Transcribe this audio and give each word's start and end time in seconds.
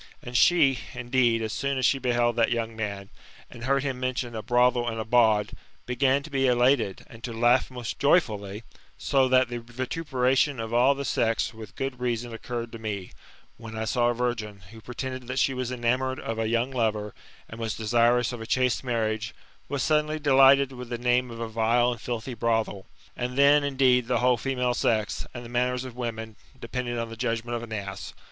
And 0.23 0.35
she, 0.35 0.79
indeed, 0.95 1.43
as 1.43 1.53
soon 1.53 1.77
as 1.77 1.85
she 1.85 1.99
beheld 1.99 2.35
that 2.35 2.49
young 2.51 2.75
man, 2.75 3.09
and 3.51 3.65
heard 3.65 3.83
him 3.83 3.99
mention 3.99 4.35
a 4.35 4.41
brothel 4.41 4.87
and 4.89 4.97
a 4.99 5.05
bawd, 5.05 5.51
began 5.85 6.23
to 6.23 6.31
be 6.31 6.47
elated, 6.47 7.03
and 7.07 7.23
to 7.23 7.31
laugh 7.31 7.69
most 7.69 7.99
joyfully, 7.99 8.63
so 8.97 9.27
that 9.27 9.49
the 9.49 9.59
vituperation 9.59 10.59
of 10.59 10.73
all 10.73 10.95
the 10.95 11.05
sex 11.05 11.53
with 11.53 11.75
good 11.75 11.99
reason 11.99 12.33
occurred 12.33 12.71
to 12.71 12.79
me, 12.79 13.11
when 13.57 13.77
I 13.77 13.85
saw 13.85 14.09
a 14.09 14.15
virgin, 14.15 14.47
who 14.47 14.47
GOLDEN 14.47 14.53
ASS, 14.53 14.63
OF 14.63 14.69
APULBIUS.— 14.69 14.69
BOOK 14.71 14.71
V. 14.71 14.75
Ill 14.75 14.81
pretended 15.11 15.27
that 15.27 15.37
she 15.37 15.53
was 15.53 15.71
enamoured 15.71 16.19
of 16.19 16.39
a 16.39 16.49
young 16.49 16.71
lover, 16.71 17.13
and 17.47 17.59
was 17.59 17.75
desirous 17.75 18.33
of 18.33 18.41
a 18.41 18.47
chaste 18.47 18.83
marriage, 18.83 19.35
was 19.69 19.83
suddenly 19.83 20.17
delighted 20.17 20.71
with 20.71 20.89
the 20.89 20.97
name 20.97 21.29
of 21.29 21.39
a 21.39 21.47
vile 21.47 21.91
and 21.91 22.01
filthy 22.01 22.33
brothel. 22.33 22.87
And 23.15 23.37
then, 23.37 23.63
indeed,{the 23.63 24.17
whole 24.17 24.37
female 24.37 24.73
sex, 24.73 25.27
and 25.35 25.45
the 25.45 25.49
manners 25.49 25.85
of 25.85 25.95
women, 25.95 26.37
depend 26.59 26.89
on 26.97 27.09
the 27.11 27.15
judgment 27.15 27.55
of 27.55 27.61
an 27.61 27.71
ass. 27.71 28.15